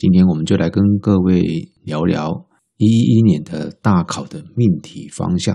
[0.00, 2.46] 今天我们就来跟各位聊聊
[2.78, 5.54] 一一年的大考的命题方向。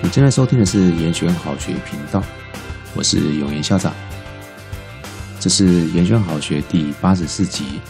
[0.00, 2.22] 你正在收听的是严选好学频道，
[2.94, 3.92] 我是永言校长，
[5.40, 7.80] 这是严选好学第八十四集。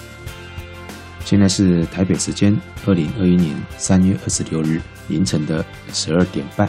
[1.22, 6.66] 现在是台北时间二零二一年三月二十六日凌晨的十二点半。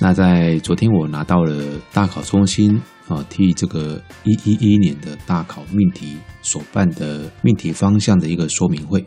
[0.00, 9.04] 那在昨天，我拿到了大考中心啊替这个一一一年的大考命题所办的命题方向的一个说明会。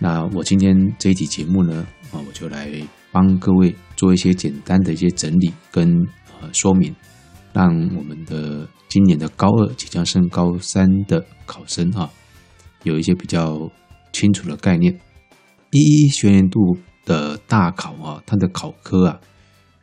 [0.00, 2.68] 那我今天这一集节目呢啊，我就来
[3.12, 5.88] 帮各位做一些简单的一些整理跟
[6.40, 6.92] 呃说明，
[7.52, 12.10] 让我们的今年的高二即将升高三的考生啊。
[12.82, 13.70] 有一些比较
[14.12, 14.98] 清楚的概念。
[15.70, 16.58] 一一学年度
[17.04, 19.20] 的大考啊，它的考科啊，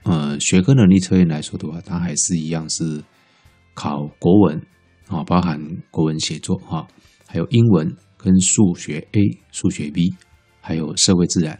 [0.07, 3.03] 呃，学科能力测验来说的话，它还是一样是
[3.73, 4.61] 考国文
[5.07, 5.59] 啊，包含
[5.91, 6.87] 国文写作哈，
[7.27, 10.15] 还有英文跟数学 A、数学 B，
[10.61, 11.59] 还有社会自然。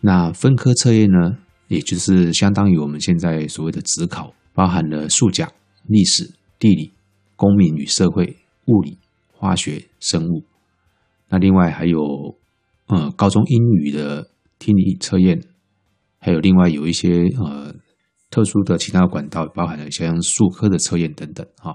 [0.00, 5.50] 那分科测验呢，也就是相当于我们现在所谓的指考，包含了数甲、
[5.86, 6.92] 历史、地理、
[7.34, 8.36] 公民与社会、
[8.66, 8.98] 物理。
[9.40, 10.42] 化学、生物，
[11.28, 12.00] 那另外还有，
[12.88, 15.40] 呃，高中英语的听力测验，
[16.28, 17.74] 还有另外有一些呃
[18.28, 21.74] 特殊的其他管道，包含了像数科的测验等等哈。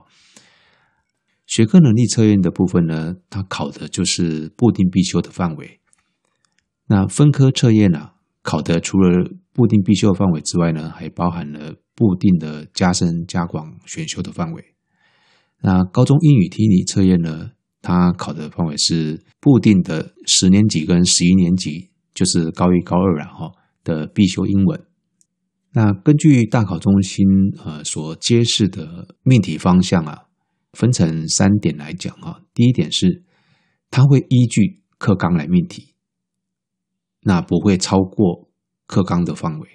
[1.48, 5.80] 学科能力测验的部分呢，它考的就是固定必修的范围。
[6.86, 8.12] 那分科测验呢，
[8.44, 14.64] 考的除了固定必修的范围之外呢，还包含了固定的加深加广选修的范围。
[15.64, 17.50] 那高中英语听力测验呢，
[17.82, 23.52] 它考的范围是固定的十年级跟十一年级，就是高一、高二然后
[23.84, 24.86] 的必修英文。
[25.74, 27.26] 那根据大考中心
[27.64, 30.26] 呃所揭示的命题方向啊，
[30.74, 32.42] 分成三点来讲啊。
[32.54, 33.24] 第一点是，
[33.90, 35.96] 它会依据课纲来命题，
[37.22, 38.50] 那不会超过
[38.86, 39.68] 课纲的范围，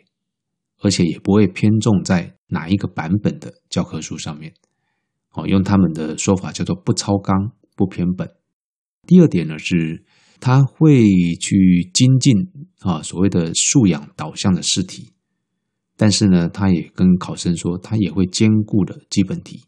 [0.80, 4.54] 而且也不会偏重在哪一个版本的教科书上面。
[5.32, 8.30] 哦，用他们的说法叫做不超纲不偏本。
[9.06, 10.04] 第二点呢是，
[10.40, 11.04] 他会
[11.40, 12.34] 去精进
[12.80, 15.12] 啊所谓的素养导向的试题，
[15.96, 19.64] 但是呢，他也跟考生说，他也会兼顾的基本题。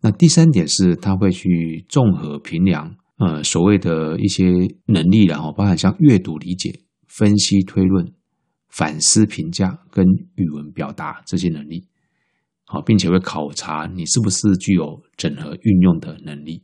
[0.00, 4.44] 那第三点是，他会去综合评量呃所谓的一些
[4.86, 8.12] 能力，然后包含像阅读理解、分析推论、
[8.68, 10.04] 反思评价跟
[10.34, 11.88] 语文表达这些能力。
[12.66, 16.62] 好，并且会考察你是不是具有整合运用的能力。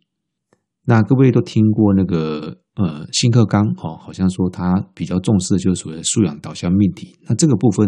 [0.91, 7.17] 那各位都听过那个呃新课纲哦，好像说他比较重视的就是所谓的素养导向命题。
[7.28, 7.87] 那这个部分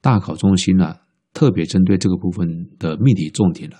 [0.00, 0.94] 大考中心呢、
[1.34, 3.76] 特别针对这个部分的命题重点了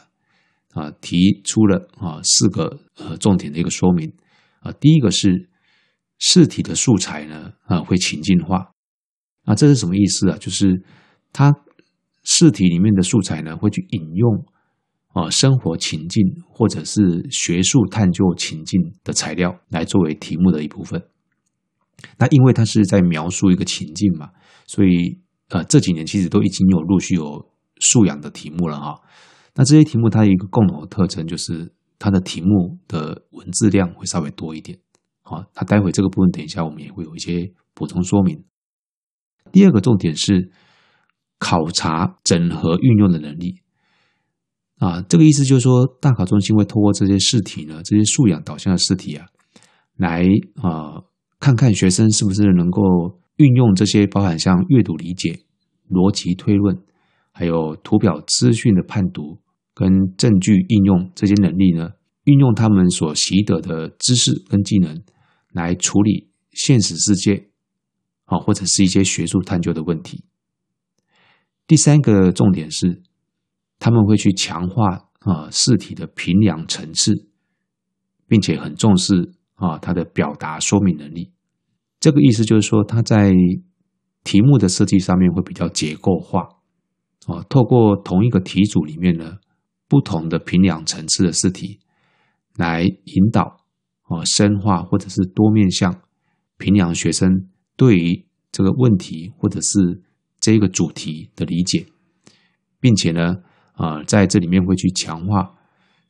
[0.74, 4.12] 啊，提出了啊四个呃重点的一个说明
[4.60, 4.70] 啊。
[4.72, 5.48] 第一个是
[6.18, 8.72] 试题的素材呢啊会情境化
[9.46, 10.36] 啊，这是什么意思啊？
[10.38, 10.82] 就是
[11.32, 11.50] 它。
[12.22, 14.44] 试题里面的素材呢，会去引用
[15.12, 21.02] 啊生活情境或者是学术探究情境的材料来作为题目的一部分。
[22.18, 24.30] 那因为它是在描述一个情境嘛，
[24.66, 27.50] 所以呃这几年其实都已经有陆续有
[27.80, 29.00] 素养的题目了哈。
[29.54, 34.78] 那这些题目它一个共同的特征，就是它的题目的文字量会稍微多一点。
[35.22, 38.44] 好，那待会这个部分等一下我们也会有一些补充说明。
[39.50, 40.52] 第二个重点是。
[41.42, 43.62] 考察整合运用的能力
[44.80, 49.26] 啊，这个意思就是说，大考中心会透过这些试题呢，这些素养导向的试题啊，
[49.96, 50.24] 来
[50.56, 51.04] 啊
[51.38, 52.80] 看看学生是不是能够
[53.36, 55.38] 运用这些包含像阅读理解、
[55.90, 56.82] 逻辑推论，
[57.30, 59.38] 还有图表资讯的判读
[59.74, 61.90] 跟证据应用这些能力呢，
[62.24, 65.02] 运用他们所习得的知识跟技能
[65.52, 67.50] 来处理现实世界
[68.24, 70.24] 啊，或者是一些学术探究的问题。
[71.66, 73.02] 第三个重点是，
[73.80, 77.26] 他们会去强化啊试题的评量层次，
[78.28, 81.32] 并且很重视啊他的表达说明能力。
[81.98, 83.32] 这个意思就是说，他在
[84.22, 86.42] 题目的设计上面会比较结构化，
[87.26, 89.38] 啊，透过同一个题组里面呢，
[89.88, 91.80] 不同的评量层次的试题，
[92.56, 93.64] 来引导
[94.02, 96.02] 啊深化或者是多面向
[96.56, 100.02] 评量学生对于这个问题或者是。
[100.42, 101.84] 这个主题的理解，
[102.80, 103.42] 并且呢，
[103.80, 105.54] 啊、在这里面会去强化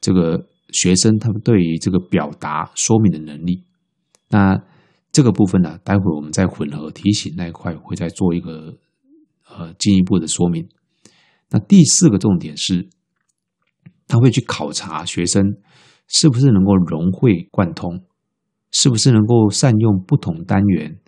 [0.01, 3.63] 这个学生他们对于这个表达说明的能力。
[4.29, 4.61] 那
[5.13, 8.77] 这个部分呢，待会我们在混合题型那一块会再做一个
[9.49, 10.69] 呃进一步的说明。
[11.51, 12.89] 那第四个重点是，
[14.09, 15.45] 他会去考察学生
[16.09, 18.05] 是不是能够融会贯通，
[18.73, 20.99] 是不是能够善用不同单元、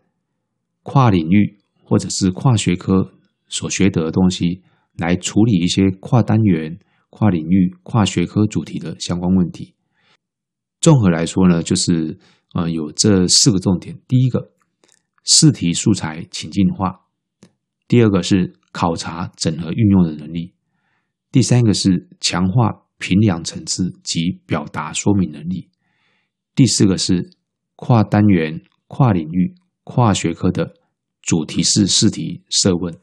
[0.84, 3.12] 跨领域或者是跨学科
[3.48, 4.62] 所学得的东西，
[4.96, 6.78] 来处理一些跨单元、
[7.10, 9.74] 跨领域、跨学科主题的相关问题。
[10.80, 12.18] 综合来说呢，就是
[12.54, 14.52] 呃有这四个重点：第一个，
[15.24, 17.06] 试题素材情境化；
[17.86, 20.54] 第二个是考察整合运用的能力；
[21.30, 25.68] 第三个是强化评量层次及表达说明能力；
[26.54, 27.30] 第四个是
[27.76, 29.54] 跨单元、跨领域、
[29.84, 30.74] 跨学科的
[31.20, 32.94] 主题式试题设问。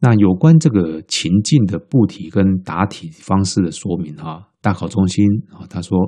[0.00, 5.98] 那有关这个情境的布题跟答题方式的说明哈，大考中心啊他说。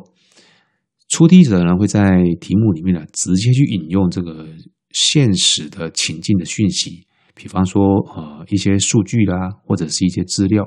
[1.10, 4.46] 出题者呢，会在题目里面呢，直接去引用这个
[4.90, 7.82] 现实的情境的讯息，比方说
[8.14, 10.64] 呃一些数据啦，或者是一些资料，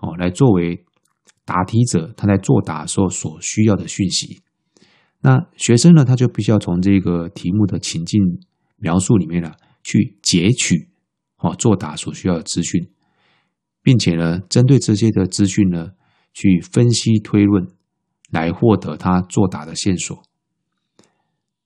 [0.00, 0.84] 哦，来作为
[1.44, 4.42] 答题者他在作答时候所需要的讯息。
[5.22, 8.20] 那学生呢，他就必须要从这个题目的情境
[8.76, 9.50] 描述里面呢，
[9.82, 10.88] 去截取
[11.44, 12.88] 哦作答所需要的资讯，
[13.82, 15.90] 并且呢，针对这些的资讯呢，
[16.32, 17.68] 去分析推论。
[18.30, 20.20] 来获得他作答的线索。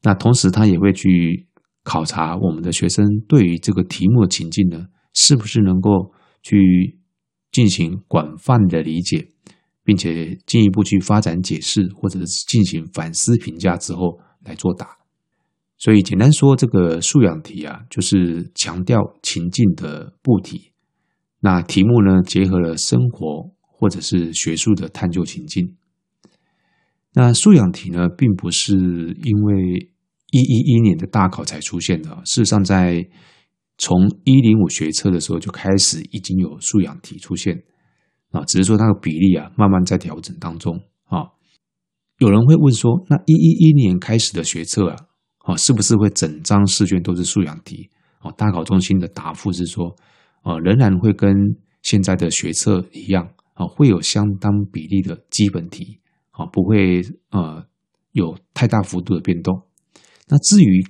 [0.02, 1.48] 那同时，他也会去
[1.82, 4.84] 考察我们的学生对于这个题目的情境呢，
[5.14, 7.00] 是不是能够去
[7.50, 9.28] 进行广泛的理解，
[9.82, 14.97] 并且进一步去发展解释，或者是进行反思评价之后来作答。
[15.78, 20.72] 所以，简单说，这个素养题啊，就是强调情境的布题。
[21.40, 25.76] 那题目呢，结合了生活或者是学术的探究情境。
[27.14, 29.92] 那素养题呢，并不是因为
[30.32, 32.10] 一一一年的大考才出现的。
[32.24, 33.08] 事实上，在
[33.78, 37.62] 从一零五学测的时候就开始已经有素养题出现
[38.30, 41.30] 啊，只是说它的比例啊慢慢在调整当中啊。
[42.18, 44.96] 有人会问说，那一一一年开始的学测啊，
[45.48, 47.88] 啊是不是会整张试卷都是素养题？
[48.20, 49.96] 哦，大考中心的答复是说，
[50.42, 51.34] 呃，仍然会跟
[51.80, 56.00] 现在的学测一样啊，会有相当比例的基本题。
[56.32, 57.64] 啊，不会呃
[58.12, 59.62] 有太大幅度的变动。
[60.28, 60.84] 那至于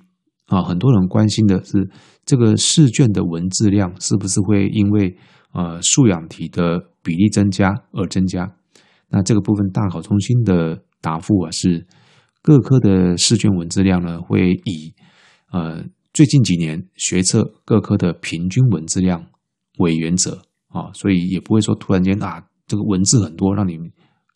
[0.46, 1.88] 啊，很多人关心的是
[2.26, 5.16] 这个试卷的文字量是不是会因为
[5.52, 8.50] 呃素养题的比例增加而增加？
[9.08, 11.86] 那这个部分大考中心的答复啊是
[12.42, 14.94] 各科的试卷文字量呢会以
[15.52, 19.26] 呃最近几年学测各科的平均文字量
[19.78, 23.78] 为原则啊，所以也不会说突然间啊这个文字很多让你。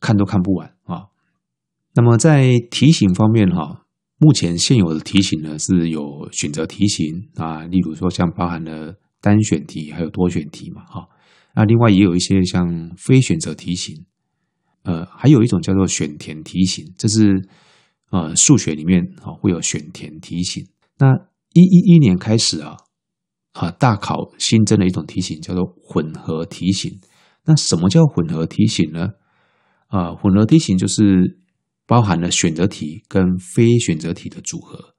[0.04, 1.06] 看都看不完啊！
[1.94, 3.84] 那么在题型方面哈，
[4.18, 11.06] 目前现有的题型呢是有选择题型啊，例如说像包含了单选题还有多选题嘛哈。
[11.54, 14.04] 那另外也有一些像非选择题型，
[14.82, 17.40] 呃，还有一种叫做选填题型，这是
[18.12, 20.64] 呃数学里面啊会有选填题型。
[20.98, 21.12] 那
[21.54, 22.76] 一一一年开始啊
[23.52, 27.00] 啊大考新增了一种题型叫做混合题型。
[27.44, 29.08] 那什么叫混合题型呢？
[29.88, 31.40] 啊，混合题型就是
[31.86, 34.94] 包含了选择题跟非选择题的组合，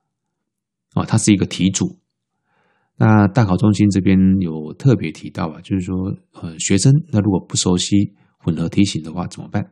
[0.94, 2.00] 啊，它是一个题组。
[2.98, 5.96] 那大考中心这边有特别提到啊，就是说，
[6.34, 9.72] 呃，学生那如果不熟悉混合题型的话怎么办？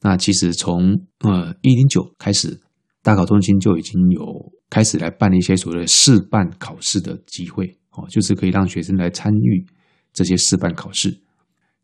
[0.00, 2.60] 那其实从呃一零九开始，
[3.04, 9.64] 大考中心就已经有开始来办一些所谓的试办考试的机会，哦，就是可以让学生来参与
[10.12, 11.20] 这些试办考试。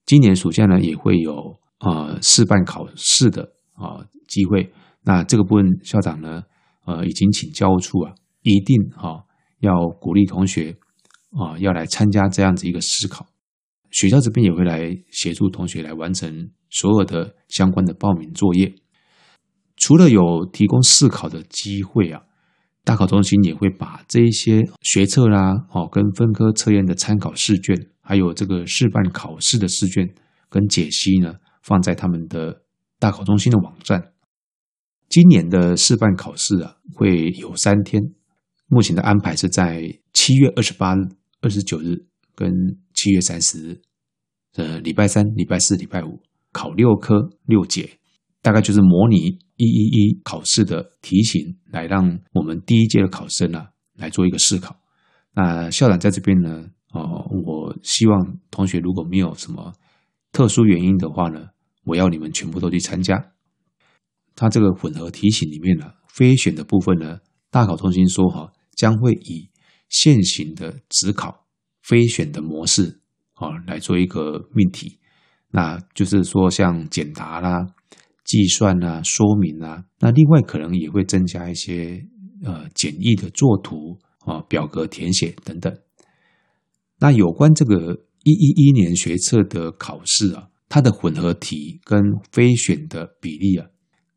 [0.05, 1.61] 今年暑假呢也会有。
[1.83, 4.71] 呃，试办考试的啊、机会，
[5.03, 6.43] 那这个部分校长呢，
[6.85, 8.13] 呃，已经请教务处啊，
[8.43, 9.25] 一定啊、
[9.61, 10.77] 要鼓励同学
[11.31, 13.27] 啊、要来参加这样子一个试考，
[13.91, 18.75] 学校这边也会来协助同学来完成所有的相关的报名作业。
[19.81, 22.23] 除了有提供试考的机会啊，
[22.85, 30.09] 大考中心也会把这一些学测啦，哦，跟分科测验的参考试卷，还有这个试范考试的试卷
[30.49, 31.35] 跟解析呢。
[31.63, 32.63] 放在他们的
[32.99, 34.13] 大考中心的网站。
[35.11, 38.03] 今年的试办考试啊，会有三天。
[38.67, 41.01] 目前的安排是在七月二十八日、
[41.43, 42.51] 二十九日跟
[42.95, 43.81] 七月三十日。
[44.55, 47.99] 呃，礼拜三、礼拜四、礼拜五考六科六节，
[48.43, 49.17] 大概就是模拟
[49.57, 54.77] 一一一考试的题型，来让我们第一届的考生啊来做一个试考。
[55.35, 59.73] 那校长在这边呢，哦，我希望同学如果没有什么。
[60.33, 61.49] 特殊原因的话呢，
[61.85, 63.33] 我要你们全部都去参加。
[64.37, 67.19] 它这个混合题型里面呢，非选的部分呢，
[67.51, 69.51] 大考中心说哈，将会以
[69.89, 71.47] 现行的指考
[71.83, 73.01] 非选的模式
[73.35, 74.99] 啊来做一个命题。
[75.51, 77.67] 那就是说像简答啦、
[78.31, 79.85] 计算啦、说明啦。
[79.99, 82.01] 那另外可能也会增加一些
[82.45, 85.77] 呃简易的作图啊、表格填写等等。
[87.01, 93.67] 那有关这个一一一年学测的考试啊，它的混合题跟非选的比例啊，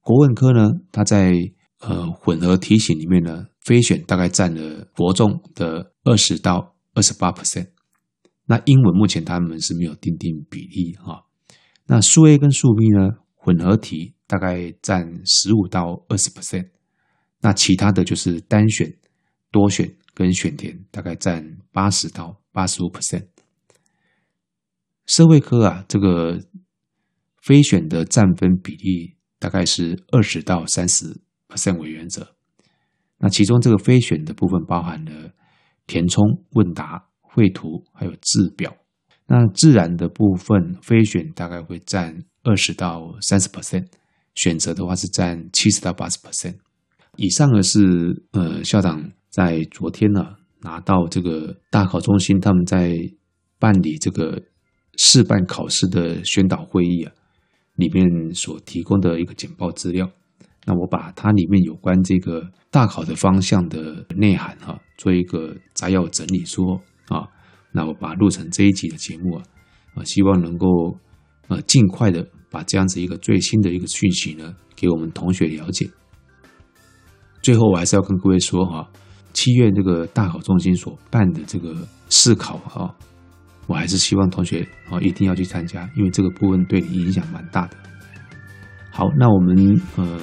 [0.02, 1.34] 国文科呢，它在
[1.80, 7.70] 呃混合题型里面呢，非选大概占了国中的二十到二十八 percent。
[8.46, 11.24] 那英文目前他们是没有定定比例哈。
[11.88, 13.10] 那数 A 跟数 B 呢，
[13.44, 16.70] 混合题大概占十五到二十 percent。
[17.42, 18.90] 那其他的就是单选、
[19.52, 23.28] 多选跟选填，大概占八十到八十五 percent。
[25.08, 26.40] 社会科啊，这个
[27.42, 31.20] 非选的占分比例大概是二十到三十
[31.50, 32.38] percent 为原则。
[33.18, 35.34] 那其中这个非选的部分包含了
[35.86, 38.74] 填充、问答、绘图，还有制表。
[39.28, 43.88] 那自然的部分非选大概会占二十到三十 percent，
[44.36, 46.56] 选择的话是占七十到八十 percent。
[47.16, 52.96] 以上呢是呃校长在昨天呢、拿到这个大考中心他们在
[53.60, 54.42] 办理这个。
[54.96, 57.12] 试办考试的宣导会议啊，
[57.78, 60.08] 里面所提供的一个简报资料，
[60.66, 67.28] 那我把它里面有关这个大考的方向的内涵哈、做一个摘要整理说啊，
[67.72, 69.44] 那我把录成这一集的节目啊，
[69.96, 70.68] 啊，希望能够
[71.48, 75.90] 呃尽快的把这样子一个最新的一个讯息呢，给我们同学了解。
[77.42, 78.90] 最后我还是要跟各位说哈、
[79.34, 81.76] 七月这个大考中心所办的这个
[82.10, 82.94] 试考啊。
[83.66, 87.78] 我还是希望同学啊一定要去参加，因为这个部分对你影响蛮大的。
[88.92, 90.20] 好，那我们呃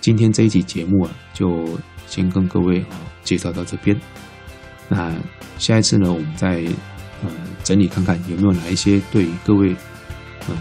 [0.00, 1.66] 今天这一集节目啊，就
[2.06, 3.98] 先跟各位啊介绍到这边。
[4.88, 5.14] 那
[5.58, 6.62] 下一次呢，我们再
[7.22, 7.30] 呃
[7.64, 9.74] 整理看看有没有哪一些对于各位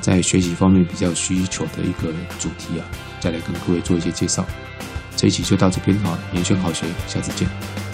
[0.02, 2.86] 在学习方面比较需求的一个主题啊，
[3.20, 4.46] 再来跟各位做一些介绍。
[5.16, 7.89] 这一期就到这边啊，延选好学，下次见。